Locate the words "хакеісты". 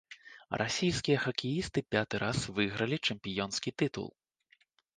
1.25-1.79